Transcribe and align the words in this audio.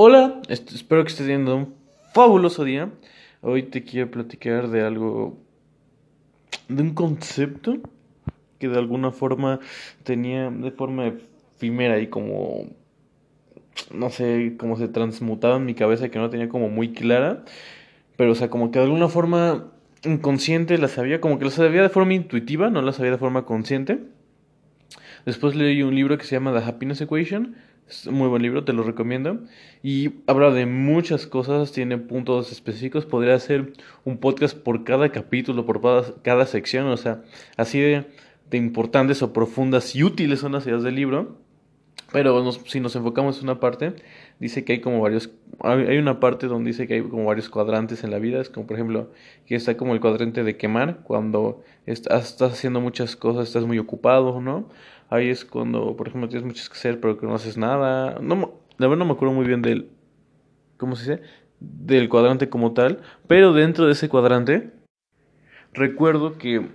Hola, 0.00 0.40
espero 0.48 1.02
que 1.02 1.08
estés 1.08 1.26
teniendo 1.26 1.56
un 1.56 1.74
fabuloso 2.14 2.62
día. 2.62 2.88
Hoy 3.40 3.64
te 3.64 3.82
quiero 3.82 4.08
platicar 4.08 4.68
de 4.68 4.82
algo, 4.82 5.36
de 6.68 6.82
un 6.84 6.94
concepto 6.94 7.78
que 8.60 8.68
de 8.68 8.78
alguna 8.78 9.10
forma 9.10 9.58
tenía 10.04 10.50
de 10.50 10.70
forma 10.70 11.08
efímera 11.08 11.98
y 11.98 12.06
como, 12.06 12.66
no 13.92 14.10
sé, 14.10 14.54
como 14.56 14.76
se 14.76 14.86
transmutaba 14.86 15.56
en 15.56 15.66
mi 15.66 15.74
cabeza 15.74 16.10
que 16.10 16.20
no 16.20 16.30
tenía 16.30 16.48
como 16.48 16.68
muy 16.68 16.92
clara. 16.92 17.44
Pero, 18.16 18.30
o 18.30 18.34
sea, 18.36 18.50
como 18.50 18.70
que 18.70 18.78
de 18.78 18.84
alguna 18.84 19.08
forma 19.08 19.72
inconsciente 20.04 20.78
la 20.78 20.86
sabía, 20.86 21.20
como 21.20 21.40
que 21.40 21.46
la 21.46 21.50
sabía 21.50 21.82
de 21.82 21.88
forma 21.88 22.14
intuitiva, 22.14 22.70
no 22.70 22.82
la 22.82 22.92
sabía 22.92 23.10
de 23.10 23.18
forma 23.18 23.44
consciente. 23.46 23.98
Después 25.26 25.56
leí 25.56 25.82
un 25.82 25.96
libro 25.96 26.16
que 26.18 26.24
se 26.24 26.36
llama 26.36 26.52
The 26.56 26.64
Happiness 26.64 27.00
Equation 27.00 27.56
es 27.88 28.06
un 28.06 28.14
muy 28.14 28.28
buen 28.28 28.42
libro, 28.42 28.64
te 28.64 28.72
lo 28.72 28.82
recomiendo. 28.82 29.40
Y 29.82 30.10
habla 30.26 30.50
de 30.50 30.66
muchas 30.66 31.26
cosas, 31.26 31.72
tiene 31.72 31.98
puntos 31.98 32.52
específicos. 32.52 33.06
Podría 33.06 33.34
hacer 33.34 33.72
un 34.04 34.18
podcast 34.18 34.56
por 34.56 34.84
cada 34.84 35.10
capítulo, 35.10 35.64
por 35.64 35.80
cada, 36.22 36.46
sección. 36.46 36.86
O 36.86 36.96
sea, 36.96 37.22
así 37.56 37.80
de, 37.80 38.06
importantes 38.52 39.22
o 39.22 39.32
profundas 39.32 39.94
y 39.96 40.02
útiles 40.02 40.40
son 40.40 40.52
las 40.52 40.66
ideas 40.66 40.82
del 40.82 40.96
libro. 40.96 41.38
Pero 42.10 42.50
si 42.52 42.80
nos 42.80 42.96
enfocamos 42.96 43.38
en 43.38 43.44
una 43.44 43.60
parte, 43.60 43.94
dice 44.40 44.64
que 44.64 44.74
hay 44.74 44.80
como 44.80 45.00
varios, 45.00 45.30
hay 45.60 45.98
una 45.98 46.20
parte 46.20 46.46
donde 46.46 46.70
dice 46.70 46.86
que 46.86 46.94
hay 46.94 47.02
como 47.02 47.26
varios 47.26 47.50
cuadrantes 47.50 48.02
en 48.02 48.10
la 48.10 48.18
vida, 48.18 48.40
es 48.40 48.48
como 48.48 48.66
por 48.66 48.76
ejemplo, 48.76 49.10
que 49.46 49.54
está 49.54 49.76
como 49.76 49.92
el 49.92 50.00
cuadrante 50.00 50.42
de 50.42 50.56
quemar, 50.56 51.00
cuando 51.02 51.62
estás, 51.84 52.30
estás 52.30 52.52
haciendo 52.52 52.80
muchas 52.80 53.14
cosas, 53.14 53.46
estás 53.48 53.66
muy 53.66 53.78
ocupado, 53.78 54.40
¿no? 54.40 54.70
Ahí 55.10 55.28
es 55.28 55.44
cuando, 55.44 55.96
por 55.96 56.08
ejemplo, 56.08 56.28
tienes 56.28 56.46
muchas 56.46 56.68
que 56.68 56.74
hacer, 56.76 57.00
pero 57.00 57.18
que 57.18 57.26
no 57.26 57.34
haces 57.34 57.56
nada. 57.58 58.18
No, 58.20 58.54
la 58.78 58.86
verdad 58.86 58.98
no 58.98 59.04
me 59.06 59.12
acuerdo 59.12 59.34
muy 59.34 59.46
bien 59.46 59.60
del, 59.60 59.90
¿cómo 60.78 60.96
se 60.96 61.10
dice? 61.10 61.22
Del 61.60 62.08
cuadrante 62.08 62.48
como 62.48 62.72
tal, 62.72 63.00
pero 63.26 63.52
dentro 63.52 63.86
de 63.86 63.92
ese 63.92 64.08
cuadrante 64.08 64.70
recuerdo 65.74 66.38
que 66.38 66.66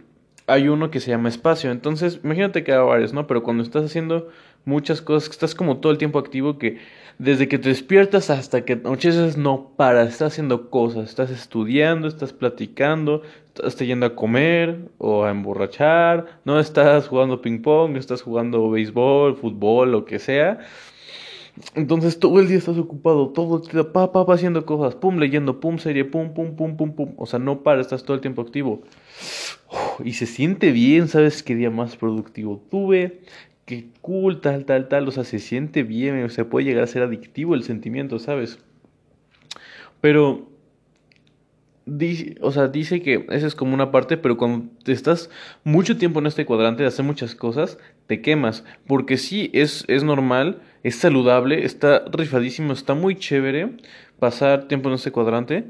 hay 0.47 0.67
uno 0.67 0.91
que 0.91 0.99
se 0.99 1.11
llama 1.11 1.30
espacio. 1.30 1.72
Entonces, 1.72 2.19
imagínate 2.23 2.63
que 2.63 2.73
hay 2.73 2.80
varios, 2.80 3.13
¿no? 3.13 3.27
Pero 3.27 3.44
cuando 3.44 3.63
estás 3.63 3.86
haciendo 3.86 4.30
muchas 4.66 5.02
cosas, 5.02 5.30
que 5.30 5.33
estás 5.33 5.55
como 5.55 5.77
todo 5.77 5.91
el 5.91 5.97
tiempo 5.97 6.19
activo, 6.19 6.58
que 6.58 6.80
desde 7.19 7.47
que 7.47 7.59
te 7.59 7.69
despiertas 7.69 8.30
hasta 8.30 8.66
que 8.66 8.73
anocheces 8.73 9.38
no 9.38 9.72
para, 9.75 10.03
estás 10.03 10.33
haciendo 10.33 10.69
cosas, 10.69 11.09
estás 11.09 11.30
estudiando, 11.30 12.08
estás 12.08 12.33
platicando, 12.33 13.22
estás 13.63 13.88
yendo 13.88 14.05
a 14.05 14.16
comer 14.16 14.89
o 14.97 15.23
a 15.25 15.31
emborrachar, 15.31 16.39
no 16.44 16.59
estás 16.59 17.07
jugando 17.07 17.41
ping 17.41 17.61
pong, 17.61 17.97
estás 17.97 18.22
jugando 18.22 18.69
béisbol, 18.69 19.35
fútbol, 19.38 19.91
lo 19.91 20.05
que 20.05 20.19
sea. 20.19 20.59
Entonces 21.75 22.19
todo 22.19 22.39
el 22.39 22.47
día 22.47 22.57
estás 22.57 22.77
ocupado, 22.77 23.29
todo 23.29 23.61
el 23.63 23.71
día, 23.71 23.91
pa, 23.91 24.11
pa, 24.11 24.25
pa, 24.25 24.33
haciendo 24.33 24.65
cosas, 24.65 24.95
pum, 24.95 25.17
leyendo, 25.17 25.59
pum, 25.59 25.77
serie, 25.77 26.03
pum, 26.03 26.33
pum, 26.33 26.55
pum, 26.55 26.75
pum, 26.75 26.93
pum. 26.95 27.13
O 27.17 27.25
sea, 27.25 27.39
no 27.39 27.61
para, 27.61 27.81
estás 27.81 28.03
todo 28.03 28.15
el 28.15 28.21
tiempo 28.21 28.41
activo. 28.41 28.81
y 30.03 30.13
se 30.13 30.25
siente 30.25 30.71
bien, 30.71 31.07
¿sabes 31.07 31.43
qué 31.43 31.55
día 31.55 31.69
más 31.69 31.95
productivo 31.95 32.63
tuve? 32.71 33.21
Qué 33.65 33.87
cool, 34.01 34.41
tal, 34.41 34.65
tal, 34.65 34.87
tal. 34.87 35.07
O 35.07 35.11
sea, 35.11 35.23
se 35.23 35.39
siente 35.39 35.83
bien, 35.83 36.23
o 36.23 36.29
sea, 36.29 36.49
puede 36.49 36.65
llegar 36.65 36.83
a 36.83 36.87
ser 36.87 37.03
adictivo 37.03 37.53
el 37.53 37.63
sentimiento, 37.63 38.19
¿sabes? 38.19 38.59
Pero 40.01 40.47
Dice, 41.85 42.38
o 42.39 42.51
sea, 42.53 42.69
dice 42.69 43.01
que 43.01 43.25
esa 43.29 43.45
es 43.45 43.55
como 43.55 43.73
una 43.73 43.91
parte, 43.91 44.15
pero 44.15 44.38
cuando 44.38 44.69
estás 44.85 45.29
mucho 45.65 45.97
tiempo 45.97 46.19
en 46.19 46.27
este 46.27 46.45
cuadrante 46.45 46.83
de 46.83 46.88
hacer 46.88 47.03
muchas 47.03 47.35
cosas, 47.35 47.77
te 48.07 48.21
quemas. 48.21 48.63
Porque 48.88 49.17
sí, 49.17 49.49
es, 49.53 49.83
es 49.89 50.03
normal, 50.03 50.61
es 50.83 50.97
saludable, 50.97 51.65
está 51.65 52.03
rifadísimo, 52.11 52.73
está 52.73 52.93
muy 52.93 53.15
chévere 53.15 53.77
pasar 54.19 54.67
tiempo 54.67 54.89
en 54.89 54.95
este 54.95 55.11
cuadrante, 55.11 55.65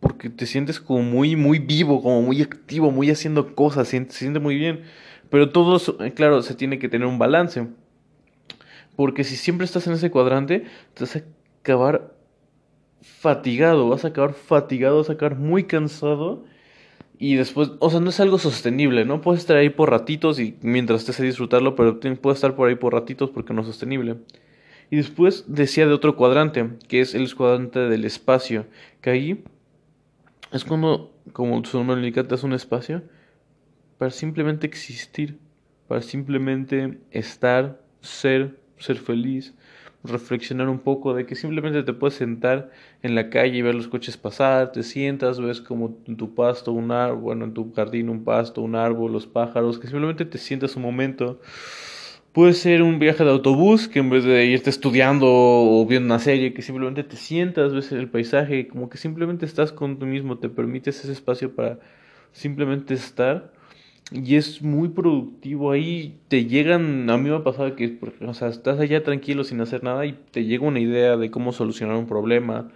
porque 0.00 0.30
te 0.30 0.46
sientes 0.46 0.80
como 0.80 1.02
muy, 1.02 1.36
muy 1.36 1.58
vivo, 1.58 2.02
como 2.02 2.22
muy 2.22 2.42
activo, 2.42 2.90
muy 2.90 3.10
haciendo 3.10 3.54
cosas, 3.54 3.88
se, 3.88 4.06
siente 4.10 4.40
muy 4.40 4.56
bien. 4.56 4.82
Pero 5.30 5.50
todo, 5.50 5.80
eh, 6.04 6.12
claro, 6.12 6.42
se 6.42 6.54
tiene 6.54 6.78
que 6.78 6.88
tener 6.88 7.06
un 7.06 7.18
balance. 7.18 7.66
Porque 8.96 9.24
si 9.24 9.36
siempre 9.36 9.64
estás 9.64 9.86
en 9.86 9.94
ese 9.94 10.10
cuadrante, 10.10 10.64
te 10.94 11.04
vas 11.04 11.16
a 11.16 11.22
acabar 11.60 12.14
fatigado, 13.00 13.88
vas 13.88 14.04
a 14.04 14.08
acabar 14.08 14.34
fatigado, 14.34 14.98
vas 14.98 15.10
a 15.10 15.14
acabar 15.14 15.36
muy 15.36 15.64
cansado 15.64 16.44
y 17.18 17.34
después, 17.34 17.72
o 17.80 17.90
sea, 17.90 18.00
no 18.00 18.10
es 18.10 18.20
algo 18.20 18.38
sostenible, 18.38 19.04
¿no? 19.04 19.20
Puedes 19.20 19.40
estar 19.40 19.56
ahí 19.56 19.70
por 19.70 19.90
ratitos 19.90 20.38
y 20.38 20.56
mientras 20.62 21.00
estés 21.00 21.20
a 21.20 21.24
disfrutarlo, 21.24 21.74
pero 21.74 21.98
puedes 22.00 22.36
estar 22.36 22.54
por 22.54 22.68
ahí 22.68 22.76
por 22.76 22.92
ratitos 22.92 23.30
porque 23.30 23.52
no 23.52 23.62
es 23.62 23.66
sostenible. 23.66 24.16
Y 24.90 24.96
después 24.96 25.44
decía 25.46 25.86
de 25.86 25.92
otro 25.92 26.16
cuadrante, 26.16 26.70
que 26.88 27.00
es 27.00 27.14
el 27.14 27.34
cuadrante 27.34 27.80
del 27.80 28.04
espacio, 28.04 28.66
que 29.00 29.10
ahí 29.10 29.44
es 30.52 30.64
cuando, 30.64 31.12
como 31.32 31.62
su 31.64 31.76
nombre 31.76 31.96
indica, 31.96 32.26
te 32.26 32.34
un 32.44 32.54
espacio 32.54 33.02
para 33.98 34.10
simplemente 34.10 34.66
existir, 34.66 35.38
para 35.88 36.00
simplemente 36.00 36.98
estar, 37.10 37.80
ser, 38.00 38.58
ser 38.78 38.96
feliz, 38.96 39.54
reflexionar 40.04 40.68
un 40.68 40.78
poco 40.78 41.12
de 41.12 41.26
que 41.26 41.34
simplemente 41.34 41.82
te 41.82 41.92
puedes 41.92 42.16
sentar 42.16 42.70
en 43.02 43.14
la 43.14 43.30
calle 43.30 43.58
y 43.58 43.62
ver 43.62 43.74
los 43.74 43.88
coches 43.88 44.16
pasar, 44.16 44.72
te 44.72 44.82
sientas, 44.82 45.40
ves 45.40 45.60
como 45.60 45.98
en 46.06 46.16
tu 46.16 46.34
pasto 46.34 46.72
un 46.72 46.92
árbol, 46.92 47.20
bueno, 47.20 47.44
en 47.44 47.54
tu 47.54 47.72
jardín 47.74 48.08
un 48.08 48.24
pasto, 48.24 48.62
un 48.62 48.76
árbol, 48.76 49.12
los 49.12 49.26
pájaros, 49.26 49.78
que 49.78 49.88
simplemente 49.88 50.24
te 50.24 50.38
sientas 50.38 50.76
un 50.76 50.82
momento. 50.82 51.40
Puede 52.38 52.52
ser 52.52 52.82
un 52.82 53.00
viaje 53.00 53.24
de 53.24 53.30
autobús 53.30 53.88
que 53.88 53.98
en 53.98 54.10
vez 54.10 54.22
de 54.22 54.46
irte 54.46 54.70
estudiando 54.70 55.26
o 55.28 55.84
viendo 55.84 56.06
una 56.06 56.20
serie, 56.20 56.54
que 56.54 56.62
simplemente 56.62 57.02
te 57.02 57.16
sientas, 57.16 57.74
ves 57.74 57.90
el 57.90 58.08
paisaje, 58.08 58.68
como 58.68 58.88
que 58.88 58.96
simplemente 58.96 59.44
estás 59.44 59.72
con 59.72 59.98
tú 59.98 60.06
mismo, 60.06 60.38
te 60.38 60.48
permites 60.48 61.02
ese 61.02 61.10
espacio 61.10 61.56
para 61.56 61.80
simplemente 62.30 62.94
estar 62.94 63.50
y 64.12 64.36
es 64.36 64.62
muy 64.62 64.88
productivo. 64.90 65.72
Ahí 65.72 66.20
te 66.28 66.44
llegan, 66.44 67.10
a 67.10 67.18
mí 67.18 67.28
me 67.28 67.34
ha 67.34 67.42
pasado 67.42 67.74
que, 67.74 67.98
o 68.24 68.34
sea, 68.34 68.46
estás 68.46 68.78
allá 68.78 69.02
tranquilo 69.02 69.42
sin 69.42 69.60
hacer 69.60 69.82
nada 69.82 70.06
y 70.06 70.12
te 70.30 70.44
llega 70.44 70.64
una 70.64 70.78
idea 70.78 71.16
de 71.16 71.32
cómo 71.32 71.50
solucionar 71.50 71.96
un 71.96 72.06
problema, 72.06 72.68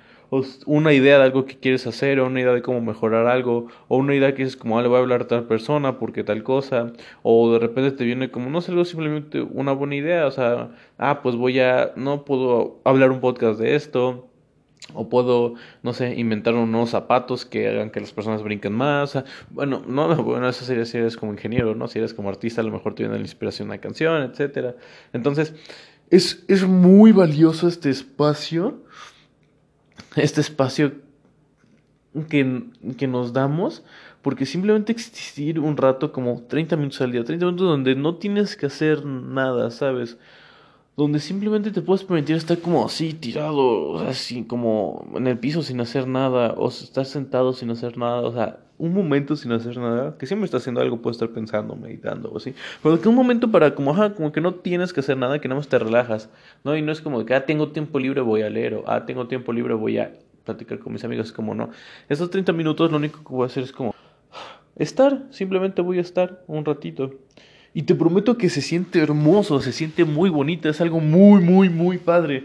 una 0.67 0.93
idea 0.93 1.19
de 1.19 1.25
algo 1.25 1.45
que 1.45 1.59
quieres 1.59 1.87
hacer, 1.87 2.19
o 2.21 2.27
una 2.27 2.41
idea 2.41 2.53
de 2.53 2.63
cómo 2.63 2.81
mejorar 2.81 3.27
algo, 3.27 3.67
o 3.89 3.99
una 3.99 4.15
idea 4.15 4.35
que 4.35 4.43
es 4.43 4.57
como, 4.57 4.79
ah, 4.79 4.83
le 4.83 4.89
voy 4.89 4.97
a 4.97 5.01
hablar 5.01 5.23
a 5.23 5.27
tal 5.27 5.45
persona 5.45 5.99
porque 5.99 6.25
tal 6.25 6.43
cosa, 6.43 6.93
o 7.23 7.53
de 7.53 7.59
repente 7.59 7.93
te 7.93 8.05
viene 8.05 8.31
como, 8.31 8.49
no 8.49 8.61
sé, 8.63 8.73
algo 8.73 8.85
simplemente 8.85 9.43
una 9.43 9.73
buena 9.73 9.97
idea, 9.97 10.27
o 10.27 10.31
sea, 10.31 10.71
ah, 10.97 11.21
pues 11.23 11.37
voy 11.37 11.61
a, 11.61 11.93
no 11.97 12.25
puedo 12.25 12.81
hablar 12.85 13.11
un 13.11 13.21
podcast 13.21 13.61
de 13.61 13.75
esto 13.75 14.29
o 14.95 15.09
puedo, 15.09 15.55
no 15.83 15.93
sé, 15.93 16.15
inventar 16.15 16.55
unos 16.55 16.91
zapatos 16.91 17.45
que 17.45 17.69
hagan 17.69 17.91
que 17.91 18.01
las 18.01 18.13
personas 18.13 18.43
brinquen 18.43 18.73
más. 18.73 19.23
bueno, 19.51 19.83
no, 19.87 20.17
bueno, 20.23 20.49
eso 20.49 20.65
sería 20.65 20.85
si 20.85 20.99
eres 20.99 21.17
como 21.17 21.33
ingeniero, 21.33 21.75
¿no? 21.75 21.89
Si 21.89 21.99
eres 21.99 22.15
como 22.15 22.29
artista, 22.31 22.63
a 22.63 22.65
lo 22.65 22.73
mejor 22.73 22.95
te 22.95 23.03
viene 23.03 23.17
la 23.17 23.23
inspiración 23.23 23.69
de 23.69 23.75
una 23.75 23.81
canción, 23.81 24.23
etcétera. 24.23 24.77
Entonces, 25.13 25.55
es, 26.11 26.45
es 26.49 26.67
muy 26.67 27.13
valioso 27.13 27.69
este 27.69 27.91
espacio. 27.91 28.83
Este 30.17 30.41
espacio 30.41 30.93
que, 32.29 32.65
que 32.97 33.07
nos 33.07 33.33
damos. 33.33 33.83
Porque 34.23 34.47
simplemente 34.47 34.93
existir 34.93 35.59
un 35.59 35.77
rato 35.77 36.13
como 36.13 36.43
30 36.43 36.77
minutos 36.77 37.01
al 37.01 37.11
día, 37.11 37.25
30 37.25 37.45
minutos 37.45 37.67
donde 37.67 37.97
no 37.97 38.17
tienes 38.17 38.57
que 38.57 38.67
hacer 38.67 39.05
nada, 39.05 39.71
¿sabes? 39.73 40.17
Donde 40.97 41.21
simplemente 41.21 41.71
te 41.71 41.81
puedes 41.81 42.05
permitir 42.05 42.37
estar 42.37 42.59
como 42.59 42.85
así 42.85 43.15
tirado, 43.15 43.99
así 44.01 44.45
como 44.45 45.07
en 45.15 45.27
el 45.27 45.39
piso 45.39 45.63
sin 45.63 45.81
hacer 45.81 46.07
nada, 46.07 46.53
o 46.57 46.69
estar 46.69 47.07
sentado 47.07 47.53
sin 47.55 47.71
hacer 47.71 47.97
nada, 47.97 48.21
o 48.21 48.33
sea, 48.33 48.59
un 48.79 48.93
momento 48.93 49.37
sin 49.37 49.53
hacer 49.53 49.79
nada, 49.79 50.19
que 50.19 50.27
siempre 50.27 50.45
estás 50.45 50.63
haciendo 50.63 50.81
algo, 50.81 51.01
puedes 51.01 51.17
estar 51.17 51.31
pensando, 51.31 51.77
meditando 51.77 52.31
o 52.31 52.37
así, 52.37 52.55
pero 52.83 53.01
que 53.01 53.09
un 53.09 53.15
momento 53.15 53.51
para 53.51 53.75
como, 53.75 53.93
ajá, 53.93 54.15
como 54.15 54.33
que 54.33 54.41
no 54.41 54.55
tienes 54.55 54.93
que 54.93 55.01
hacer 55.01 55.17
nada, 55.17 55.41
que 55.41 55.49
nada 55.49 55.61
más 55.61 55.69
te 55.69 55.79
relajas, 55.79 56.29
¿no? 56.63 56.77
Y 56.77 56.83
no 56.83 56.93
es 56.93 57.01
como 57.01 57.25
que, 57.25 57.35
ah, 57.35 57.47
tengo 57.47 57.69
tiempo 57.69 57.99
libre, 57.99 58.21
voy 58.21 58.43
a 58.43 58.51
leer, 58.51 58.75
o 58.75 58.85
ah, 58.87 59.07
tengo 59.07 59.29
tiempo 59.29 59.53
libre, 59.53 59.75
voy 59.75 59.99
a 59.99 60.13
platicar 60.45 60.79
con 60.79 60.93
mis 60.93 61.05
amigos, 61.05 61.33
como 61.33 61.55
no. 61.55 61.71
Esos 62.09 62.29
30 62.29 62.53
minutos 62.53 62.91
lo 62.91 62.99
único 62.99 63.19
que 63.19 63.33
voy 63.33 63.45
a 63.45 63.47
hacer 63.47 63.63
es 63.63 63.73
como 63.73 63.95
estar, 64.77 65.23
simplemente 65.31 65.81
voy 65.81 65.99
a 65.99 66.03
estar 66.03 66.43
un 66.47 66.65
ratito. 66.65 67.13
Y 67.75 67.83
te 67.83 67.95
prometo 67.95 68.37
que 68.37 68.51
se 68.51 68.61
siente 68.61 69.01
hermoso, 69.01 69.61
se 69.61 69.73
siente 69.73 70.05
muy 70.05 70.29
bonito, 70.29 70.69
es 70.69 70.81
algo 70.81 71.01
muy, 71.01 71.43
muy, 71.43 71.69
muy 71.71 71.99
padre. 71.99 72.45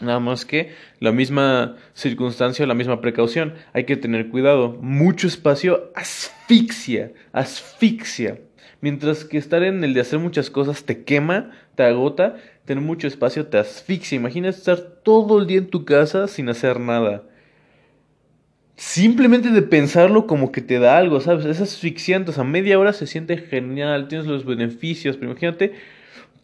Nada 0.00 0.20
más 0.20 0.44
que 0.44 0.74
la 1.00 1.12
misma 1.12 1.76
circunstancia, 1.94 2.66
la 2.66 2.74
misma 2.74 3.00
precaución. 3.00 3.54
Hay 3.72 3.84
que 3.84 3.96
tener 3.96 4.28
cuidado. 4.28 4.76
Mucho 4.80 5.26
espacio 5.26 5.90
asfixia, 5.94 7.12
asfixia. 7.32 8.38
Mientras 8.80 9.24
que 9.24 9.38
estar 9.38 9.62
en 9.64 9.82
el 9.82 9.94
de 9.94 10.00
hacer 10.00 10.20
muchas 10.20 10.50
cosas 10.50 10.84
te 10.84 11.02
quema, 11.02 11.50
te 11.74 11.82
agota, 11.82 12.36
tener 12.64 12.84
mucho 12.84 13.08
espacio 13.08 13.46
te 13.46 13.58
asfixia. 13.58 14.16
Imagina 14.16 14.50
estar 14.50 14.78
todo 14.78 15.40
el 15.40 15.46
día 15.46 15.58
en 15.58 15.68
tu 15.68 15.84
casa 15.84 16.28
sin 16.28 16.48
hacer 16.48 16.78
nada 16.78 17.24
simplemente 18.98 19.50
de 19.50 19.62
pensarlo 19.62 20.26
como 20.26 20.50
que 20.50 20.60
te 20.60 20.78
da 20.78 20.98
algo, 20.98 21.20
¿sabes? 21.20 21.44
Es 21.44 21.60
asfixiante, 21.60 22.30
o 22.30 22.34
sea, 22.34 22.44
media 22.44 22.78
hora 22.78 22.92
se 22.92 23.06
siente 23.06 23.36
genial, 23.36 24.08
tienes 24.08 24.26
los 24.26 24.44
beneficios, 24.44 25.16
pero 25.16 25.30
imagínate 25.30 25.74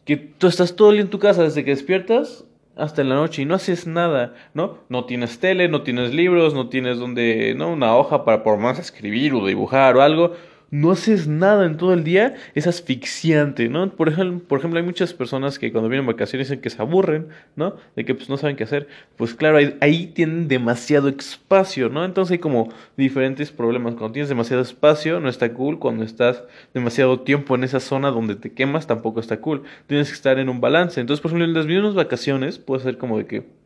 que 0.04 0.16
tú 0.16 0.46
estás 0.46 0.76
todo 0.76 0.90
el 0.90 0.96
día 0.96 1.02
en 1.02 1.10
tu 1.10 1.18
casa 1.18 1.42
desde 1.42 1.64
que 1.64 1.70
despiertas 1.70 2.44
hasta 2.76 3.02
en 3.02 3.08
la 3.08 3.16
noche 3.16 3.42
y 3.42 3.44
no 3.44 3.54
haces 3.54 3.86
nada, 3.86 4.34
¿no? 4.52 4.78
No 4.88 5.04
tienes 5.04 5.38
tele, 5.38 5.68
no 5.68 5.82
tienes 5.82 6.14
libros, 6.14 6.54
no 6.54 6.68
tienes 6.68 6.98
donde, 6.98 7.54
¿no? 7.56 7.72
Una 7.72 7.96
hoja 7.96 8.24
para 8.24 8.42
por 8.42 8.58
más 8.58 8.78
escribir 8.78 9.34
o 9.34 9.46
dibujar 9.46 9.96
o 9.96 10.02
algo 10.02 10.34
no 10.74 10.90
haces 10.90 11.28
nada 11.28 11.66
en 11.66 11.76
todo 11.76 11.94
el 11.94 12.02
día, 12.02 12.34
es 12.56 12.66
asfixiante, 12.66 13.68
¿no? 13.68 13.88
Por 13.90 14.08
ejemplo, 14.08 14.40
por 14.48 14.58
ejemplo, 14.58 14.80
hay 14.80 14.84
muchas 14.84 15.14
personas 15.14 15.60
que 15.60 15.70
cuando 15.70 15.88
vienen 15.88 16.04
vacaciones 16.04 16.48
dicen 16.48 16.60
que 16.60 16.68
se 16.68 16.82
aburren, 16.82 17.28
¿no? 17.54 17.76
De 17.94 18.04
que 18.04 18.12
pues 18.16 18.28
no 18.28 18.36
saben 18.36 18.56
qué 18.56 18.64
hacer. 18.64 18.88
Pues 19.16 19.34
claro, 19.34 19.58
ahí, 19.80 20.06
tienen 20.08 20.48
demasiado 20.48 21.08
espacio, 21.08 21.90
¿no? 21.90 22.04
Entonces 22.04 22.32
hay 22.32 22.38
como 22.38 22.70
diferentes 22.96 23.52
problemas. 23.52 23.94
Cuando 23.94 24.14
tienes 24.14 24.28
demasiado 24.28 24.62
espacio, 24.62 25.20
no 25.20 25.28
está 25.28 25.52
cool. 25.52 25.78
Cuando 25.78 26.02
estás 26.02 26.42
demasiado 26.72 27.20
tiempo 27.20 27.54
en 27.54 27.62
esa 27.62 27.78
zona 27.78 28.10
donde 28.10 28.34
te 28.34 28.50
quemas, 28.52 28.88
tampoco 28.88 29.20
está 29.20 29.40
cool. 29.40 29.62
Tienes 29.86 30.08
que 30.08 30.14
estar 30.14 30.40
en 30.40 30.48
un 30.48 30.60
balance. 30.60 31.00
Entonces, 31.00 31.22
por 31.22 31.30
ejemplo, 31.30 31.44
en 31.44 31.54
las 31.54 31.66
mismas 31.66 31.94
vacaciones 31.94 32.58
puede 32.58 32.82
ser 32.82 32.98
como 32.98 33.18
de 33.18 33.26
que 33.26 33.63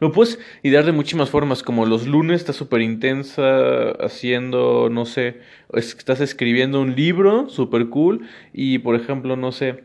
lo 0.00 0.12
puedes 0.12 0.38
idear 0.62 0.84
de 0.84 0.92
muchísimas 0.92 1.30
formas, 1.30 1.62
como 1.62 1.86
los 1.86 2.06
lunes 2.06 2.40
estás 2.40 2.56
súper 2.56 2.80
intensa 2.80 3.90
haciendo, 4.00 4.88
no 4.90 5.04
sé, 5.04 5.40
estás 5.72 6.20
escribiendo 6.20 6.80
un 6.80 6.94
libro 6.96 7.48
súper 7.48 7.88
cool 7.88 8.26
y, 8.52 8.78
por 8.78 8.94
ejemplo, 8.96 9.36
no 9.36 9.52
sé, 9.52 9.84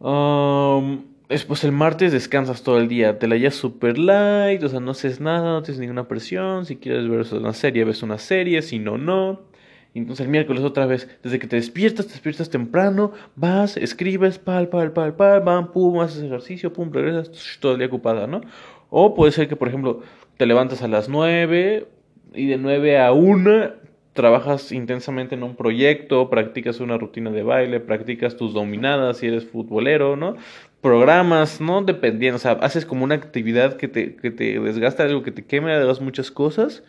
um, 0.00 1.04
después 1.28 1.64
el 1.64 1.72
martes 1.72 2.12
descansas 2.12 2.62
todo 2.62 2.78
el 2.78 2.88
día, 2.88 3.18
te 3.18 3.28
la 3.28 3.36
llevas 3.36 3.54
súper 3.54 3.98
light, 3.98 4.62
o 4.62 4.68
sea, 4.68 4.80
no 4.80 4.92
haces 4.92 5.20
nada, 5.20 5.52
no 5.52 5.62
tienes 5.62 5.80
ninguna 5.80 6.08
presión, 6.08 6.66
si 6.66 6.76
quieres 6.76 7.08
ver 7.08 7.26
una 7.32 7.52
serie, 7.52 7.84
ves 7.84 8.02
una 8.02 8.18
serie, 8.18 8.62
si 8.62 8.78
no, 8.78 8.98
no. 8.98 9.51
Entonces 9.94 10.24
el 10.24 10.30
miércoles 10.30 10.62
otra 10.62 10.86
vez, 10.86 11.08
desde 11.22 11.38
que 11.38 11.46
te 11.46 11.56
despiertas, 11.56 12.06
te 12.06 12.12
despiertas 12.12 12.48
temprano, 12.48 13.12
vas, 13.36 13.76
escribes, 13.76 14.38
pal, 14.38 14.68
pal, 14.68 14.92
pal, 14.92 15.14
pal, 15.14 15.40
van, 15.40 15.70
pum, 15.70 16.00
haces 16.00 16.22
ejercicio, 16.22 16.72
pum, 16.72 16.90
regresas, 16.90 17.30
todo 17.60 17.72
el 17.72 17.78
día 17.78 17.88
ocupada, 17.88 18.26
¿no? 18.26 18.40
O 18.88 19.14
puede 19.14 19.32
ser 19.32 19.48
que, 19.48 19.56
por 19.56 19.68
ejemplo, 19.68 20.00
te 20.38 20.46
levantas 20.46 20.82
a 20.82 20.88
las 20.88 21.08
9 21.08 21.86
y 22.34 22.46
de 22.46 22.56
9 22.56 23.00
a 23.00 23.12
1 23.12 23.82
trabajas 24.14 24.72
intensamente 24.72 25.34
en 25.34 25.42
un 25.42 25.56
proyecto, 25.56 26.28
practicas 26.28 26.80
una 26.80 26.98
rutina 26.98 27.30
de 27.30 27.42
baile, 27.42 27.80
practicas 27.80 28.36
tus 28.36 28.52
dominadas 28.52 29.18
si 29.18 29.26
eres 29.26 29.44
futbolero, 29.44 30.16
¿no? 30.16 30.36
Programas, 30.80 31.60
¿no? 31.60 31.82
Dependiendo, 31.82 32.36
o 32.36 32.40
sea, 32.40 32.52
haces 32.52 32.86
como 32.86 33.04
una 33.04 33.14
actividad 33.14 33.76
que 33.76 33.88
te, 33.88 34.16
que 34.16 34.30
te 34.30 34.58
desgasta, 34.58 35.04
algo 35.04 35.22
que 35.22 35.32
te 35.32 35.44
queme, 35.44 35.72
hagas 35.72 36.00
muchas 36.00 36.30
cosas 36.30 36.82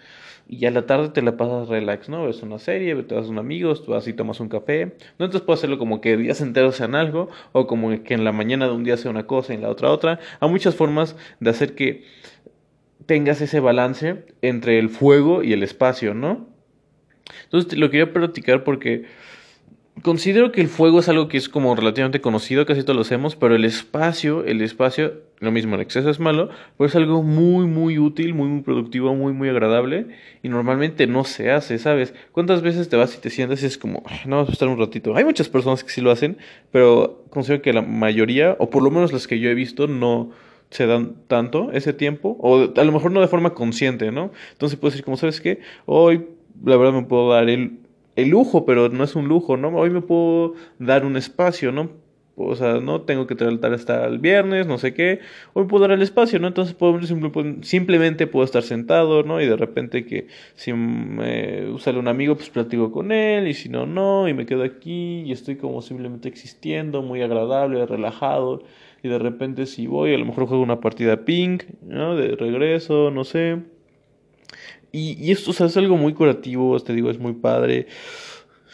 y 0.47 0.65
a 0.65 0.71
la 0.71 0.85
tarde 0.85 1.09
te 1.09 1.21
la 1.21 1.37
pasas 1.37 1.69
relax, 1.69 2.09
¿no? 2.09 2.25
Ves 2.25 2.43
una 2.43 2.59
serie, 2.59 2.95
te 3.03 3.15
vas 3.15 3.27
con 3.27 3.39
amigos, 3.39 3.83
tú 3.83 3.91
vas 3.91 4.07
y 4.07 4.13
tomas 4.13 4.39
un 4.39 4.49
café. 4.49 4.85
¿no? 5.17 5.25
Entonces 5.25 5.41
puedes 5.41 5.59
hacerlo 5.59 5.77
como 5.77 6.01
que 6.01 6.17
días 6.17 6.41
enteros 6.41 6.75
sean 6.75 6.95
algo, 6.95 7.29
o 7.53 7.65
como 7.65 8.03
que 8.03 8.13
en 8.13 8.23
la 8.23 8.31
mañana 8.31 8.67
de 8.67 8.73
un 8.73 8.83
día 8.83 8.97
sea 8.97 9.11
una 9.11 9.25
cosa 9.25 9.53
y 9.53 9.55
en 9.55 9.61
la 9.61 9.69
otra 9.69 9.89
otra. 9.89 10.19
Hay 10.39 10.49
muchas 10.49 10.75
formas 10.75 11.15
de 11.39 11.49
hacer 11.49 11.75
que 11.75 12.03
tengas 13.05 13.41
ese 13.41 13.59
balance 13.59 14.25
entre 14.41 14.79
el 14.79 14.89
fuego 14.89 15.43
y 15.43 15.53
el 15.53 15.63
espacio, 15.63 16.13
¿no? 16.13 16.47
Entonces 17.45 17.77
lo 17.77 17.89
quería 17.89 18.11
platicar 18.13 18.63
porque 18.63 19.05
Considero 20.01 20.51
que 20.51 20.59
el 20.59 20.67
fuego 20.67 20.99
es 20.99 21.07
algo 21.07 21.27
que 21.27 21.37
es 21.37 21.47
como 21.47 21.75
relativamente 21.75 22.19
conocido, 22.19 22.65
casi 22.65 22.81
todos 22.81 22.95
lo 22.95 23.03
hacemos, 23.03 23.35
pero 23.35 23.55
el 23.55 23.63
espacio, 23.63 24.43
el 24.43 24.61
espacio, 24.61 25.21
lo 25.39 25.51
mismo, 25.51 25.75
el 25.75 25.81
exceso 25.81 26.09
es 26.09 26.19
malo, 26.19 26.49
pero 26.77 26.87
es 26.87 26.95
algo 26.95 27.21
muy, 27.21 27.67
muy 27.67 27.99
útil, 27.99 28.33
muy, 28.33 28.47
muy 28.47 28.63
productivo, 28.63 29.13
muy, 29.13 29.33
muy 29.33 29.49
agradable 29.49 30.07
y 30.41 30.49
normalmente 30.49 31.05
no 31.05 31.23
se 31.23 31.51
hace, 31.51 31.77
¿sabes? 31.77 32.13
¿Cuántas 32.31 32.63
veces 32.63 32.89
te 32.89 32.97
vas 32.97 33.15
y 33.15 33.21
te 33.21 33.29
sientas 33.29 33.61
y 33.61 33.67
es 33.67 33.77
como, 33.77 34.03
no, 34.25 34.37
vamos 34.37 34.49
a 34.49 34.53
estar 34.53 34.67
un 34.67 34.79
ratito? 34.79 35.15
Hay 35.15 35.25
muchas 35.25 35.47
personas 35.47 35.83
que 35.83 35.91
sí 35.91 36.01
lo 36.01 36.09
hacen, 36.09 36.37
pero 36.71 37.23
considero 37.29 37.61
que 37.61 37.71
la 37.71 37.83
mayoría, 37.83 38.57
o 38.59 38.71
por 38.71 38.81
lo 38.81 38.89
menos 38.89 39.13
las 39.13 39.27
que 39.27 39.39
yo 39.39 39.49
he 39.49 39.53
visto, 39.53 39.87
no 39.87 40.31
se 40.71 40.87
dan 40.87 41.13
tanto 41.27 41.71
ese 41.71 41.93
tiempo, 41.93 42.35
o 42.39 42.73
a 42.75 42.83
lo 42.83 42.91
mejor 42.91 43.11
no 43.11 43.21
de 43.21 43.27
forma 43.27 43.53
consciente, 43.53 44.11
¿no? 44.11 44.31
Entonces 44.53 44.77
puedes 44.77 44.95
decir, 44.95 45.05
como 45.05 45.17
sabes 45.17 45.39
qué, 45.39 45.59
hoy 45.85 46.25
la 46.65 46.77
verdad 46.77 46.93
me 46.93 47.03
puedo 47.03 47.29
dar 47.31 47.47
el 47.47 47.83
el 48.15 48.29
lujo, 48.29 48.65
pero 48.65 48.89
no 48.89 49.03
es 49.03 49.15
un 49.15 49.27
lujo, 49.27 49.57
¿no? 49.57 49.69
Hoy 49.69 49.89
me 49.89 50.01
puedo 50.01 50.53
dar 50.79 51.05
un 51.05 51.17
espacio, 51.17 51.71
¿no? 51.71 52.03
O 52.35 52.55
sea, 52.55 52.79
no 52.79 53.01
tengo 53.01 53.27
que 53.27 53.35
tratar 53.35 53.73
hasta 53.73 54.05
el 54.05 54.17
viernes, 54.17 54.65
no 54.65 54.79
sé 54.79 54.93
qué. 54.93 55.19
Hoy 55.53 55.65
puedo 55.65 55.83
dar 55.83 55.91
el 55.91 56.01
espacio, 56.01 56.39
¿no? 56.39 56.47
Entonces 56.47 56.73
puedo, 56.73 56.99
simplemente 57.61 58.25
puedo 58.25 58.43
estar 58.43 58.63
sentado, 58.63 59.21
¿no? 59.23 59.39
Y 59.39 59.45
de 59.45 59.55
repente 59.55 60.05
que 60.05 60.27
si 60.55 60.73
me 60.73 61.77
sale 61.79 61.99
un 61.99 62.07
amigo, 62.07 62.35
pues 62.35 62.49
platico 62.49 62.91
con 62.91 63.11
él. 63.11 63.47
Y 63.47 63.53
si 63.53 63.69
no, 63.69 63.85
no. 63.85 64.27
Y 64.27 64.33
me 64.33 64.47
quedo 64.47 64.63
aquí 64.63 65.21
y 65.21 65.31
estoy 65.31 65.57
como 65.57 65.81
simplemente 65.83 66.27
existiendo, 66.27 67.03
muy 67.03 67.21
agradable, 67.21 67.85
relajado. 67.85 68.63
Y 69.03 69.09
de 69.09 69.19
repente 69.19 69.67
si 69.67 69.85
voy, 69.85 70.13
a 70.15 70.17
lo 70.17 70.25
mejor 70.25 70.47
juego 70.47 70.63
una 70.63 70.79
partida 70.79 71.25
ping, 71.25 71.59
¿no? 71.83 72.15
De 72.15 72.35
regreso, 72.35 73.11
no 73.11 73.25
sé. 73.25 73.59
Y, 74.95 75.31
esto, 75.31 75.49
o 75.49 75.53
sea, 75.53 75.65
es 75.65 75.75
algo 75.75 75.97
muy 75.97 76.13
curativo, 76.13 76.79
te 76.79 76.93
digo, 76.93 77.09
es 77.09 77.17
muy 77.17 77.33
padre. 77.33 77.87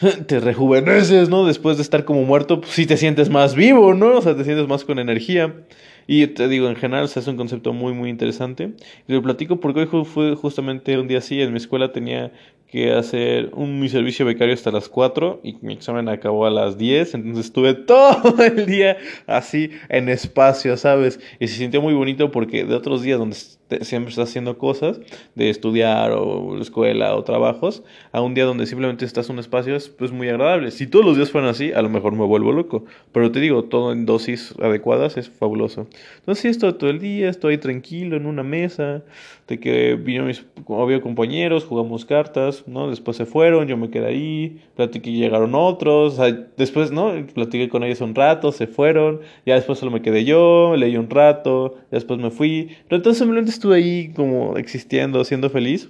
Te 0.27 0.41
rejuveneces, 0.41 1.29
¿no? 1.29 1.45
Después 1.45 1.77
de 1.77 1.83
estar 1.83 2.03
como 2.03 2.23
muerto, 2.23 2.59
pues 2.59 2.73
sí 2.73 2.85
te 2.85 2.97
sientes 2.97 3.29
más 3.29 3.55
vivo, 3.55 3.93
¿no? 3.93 4.17
O 4.17 4.21
sea, 4.21 4.35
te 4.35 4.43
sientes 4.43 4.67
más 4.67 4.83
con 4.83 4.99
energía. 4.99 5.65
Y 6.07 6.27
te 6.27 6.49
digo, 6.49 6.67
en 6.67 6.75
general, 6.75 7.05
o 7.05 7.07
sea, 7.07 7.21
es 7.21 7.27
un 7.27 7.37
concepto 7.37 7.71
muy, 7.71 7.93
muy 7.93 8.09
interesante. 8.09 8.73
Y 9.07 9.13
lo 9.13 9.21
platico 9.21 9.61
porque 9.61 9.81
hoy 9.81 10.05
fue 10.05 10.35
justamente 10.35 10.97
un 10.97 11.07
día 11.07 11.19
así. 11.19 11.41
En 11.41 11.51
mi 11.51 11.57
escuela 11.57 11.93
tenía 11.93 12.33
que 12.71 12.93
hacer 12.93 13.49
un, 13.53 13.79
mi 13.79 13.89
servicio 13.89 14.25
becario 14.25 14.53
hasta 14.53 14.71
las 14.71 14.89
4 14.89 15.41
y 15.43 15.57
mi 15.61 15.73
examen 15.73 16.07
acabó 16.07 16.45
a 16.45 16.51
las 16.51 16.77
10, 16.77 17.15
entonces 17.15 17.45
estuve 17.45 17.73
todo 17.85 18.43
el 18.43 18.65
día 18.65 18.97
así 19.27 19.71
en 19.89 20.09
espacio, 20.09 20.77
¿sabes? 20.77 21.19
Y 21.39 21.47
se 21.47 21.55
sintió 21.55 21.81
muy 21.81 21.93
bonito 21.93 22.31
porque 22.31 22.65
de 22.65 22.75
otros 22.75 23.01
días 23.01 23.17
donde 23.17 23.35
siempre 23.81 24.09
estás 24.09 24.29
haciendo 24.29 24.57
cosas, 24.57 24.99
de 25.35 25.49
estudiar 25.49 26.11
o 26.11 26.59
escuela 26.59 27.15
o 27.15 27.23
trabajos, 27.23 27.83
a 28.11 28.21
un 28.21 28.33
día 28.33 28.45
donde 28.45 28.65
simplemente 28.65 29.05
estás 29.05 29.29
en 29.29 29.33
un 29.33 29.39
espacio 29.39 29.75
es 29.75 29.89
pues 29.89 30.11
muy 30.11 30.27
agradable. 30.29 30.71
Si 30.71 30.87
todos 30.87 31.05
los 31.05 31.15
días 31.15 31.31
fueran 31.31 31.49
así, 31.49 31.71
a 31.71 31.81
lo 31.81 31.89
mejor 31.89 32.13
me 32.13 32.25
vuelvo 32.25 32.51
loco, 32.51 32.85
pero 33.11 33.31
te 33.31 33.39
digo, 33.39 33.65
todo 33.65 33.91
en 33.91 34.05
dosis 34.05 34.55
adecuadas 34.59 35.17
es 35.17 35.29
fabuloso. 35.29 35.87
Entonces, 36.19 36.41
sí, 36.41 36.47
estoy 36.47 36.73
todo 36.73 36.89
el 36.89 36.99
día, 36.99 37.29
estoy 37.29 37.57
tranquilo 37.57 38.17
en 38.17 38.25
una 38.25 38.43
mesa, 38.43 39.03
de 39.47 39.59
que 39.59 39.95
vino 39.95 40.25
mis 40.25 40.45
obvio 40.65 41.01
compañeros, 41.01 41.65
jugamos 41.65 42.05
cartas, 42.05 42.58
¿no? 42.67 42.89
Después 42.89 43.17
se 43.17 43.25
fueron, 43.25 43.67
yo 43.67 43.77
me 43.77 43.89
quedé 43.89 44.07
ahí, 44.07 44.61
platiqué 44.75 45.11
llegaron 45.11 45.55
otros, 45.55 46.19
después, 46.57 46.91
¿no? 46.91 47.13
Platiqué 47.33 47.69
con 47.69 47.83
ellos 47.83 48.01
un 48.01 48.15
rato, 48.15 48.51
se 48.51 48.67
fueron, 48.67 49.21
ya 49.45 49.55
después 49.55 49.79
solo 49.79 49.91
me 49.91 50.01
quedé 50.01 50.25
yo, 50.25 50.75
leí 50.75 50.97
un 50.97 51.09
rato, 51.09 51.75
después 51.91 52.19
me 52.19 52.31
fui, 52.31 52.69
pero 52.87 52.97
entonces 52.97 53.19
simplemente 53.19 53.51
estuve 53.51 53.77
ahí 53.77 54.11
como 54.15 54.57
existiendo, 54.57 55.23
siendo 55.23 55.49
feliz. 55.49 55.89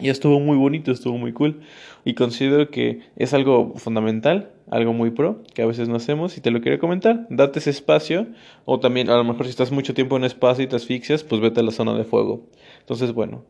Y 0.00 0.08
estuvo 0.08 0.40
muy 0.40 0.56
bonito, 0.56 0.90
estuvo 0.90 1.16
muy 1.16 1.32
cool. 1.32 1.60
Y 2.04 2.14
considero 2.14 2.70
que 2.70 3.02
es 3.16 3.34
algo 3.34 3.74
fundamental, 3.76 4.50
algo 4.68 4.92
muy 4.92 5.10
pro, 5.10 5.42
que 5.54 5.62
a 5.62 5.66
veces 5.66 5.88
no 5.88 5.96
hacemos. 5.96 6.36
Y 6.36 6.40
te 6.40 6.50
lo 6.50 6.60
quiero 6.60 6.80
comentar. 6.80 7.26
Date 7.30 7.60
ese 7.60 7.70
espacio. 7.70 8.26
O 8.64 8.80
también, 8.80 9.10
a 9.10 9.16
lo 9.16 9.22
mejor 9.22 9.44
si 9.44 9.50
estás 9.50 9.70
mucho 9.70 9.94
tiempo 9.94 10.16
en 10.16 10.24
espacio 10.24 10.64
y 10.64 10.66
te 10.66 10.74
asfixias, 10.74 11.22
pues 11.22 11.40
vete 11.40 11.60
a 11.60 11.62
la 11.62 11.70
zona 11.70 11.94
de 11.94 12.04
fuego. 12.04 12.46
Entonces, 12.80 13.12
bueno. 13.12 13.44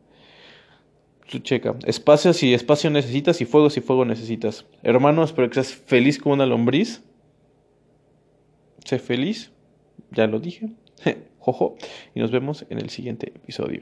Tú 1.33 1.39
checa. 1.39 1.75
Espacio 1.87 2.31
si 2.31 2.53
espacio 2.53 2.91
necesitas 2.91 3.41
y 3.41 3.45
fuego 3.45 3.71
si 3.71 3.81
fuego 3.81 4.05
necesitas. 4.05 4.67
Hermano, 4.83 5.23
espero 5.23 5.49
que 5.49 5.55
seas 5.55 5.73
feliz 5.73 6.19
como 6.19 6.35
una 6.35 6.45
lombriz. 6.45 7.01
Sé 8.85 8.99
feliz. 8.99 9.51
Ya 10.11 10.27
lo 10.27 10.39
dije. 10.39 10.69
Jojo. 11.39 11.75
Y 12.13 12.19
nos 12.19 12.29
vemos 12.29 12.67
en 12.69 12.77
el 12.77 12.91
siguiente 12.91 13.29
episodio. 13.35 13.81